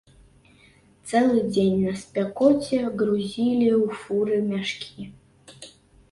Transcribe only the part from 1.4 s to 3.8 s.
дзень на спякоце грузілі